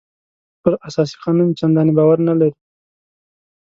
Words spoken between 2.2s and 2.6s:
نه لري.